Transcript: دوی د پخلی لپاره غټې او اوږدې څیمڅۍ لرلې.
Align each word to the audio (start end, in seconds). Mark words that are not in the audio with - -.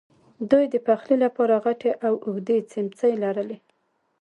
دوی 0.51 0.65
د 0.73 0.75
پخلی 0.87 1.17
لپاره 1.25 1.55
غټې 1.65 1.91
او 2.07 2.13
اوږدې 2.25 2.57
څیمڅۍ 2.71 3.13
لرلې. 3.23 3.57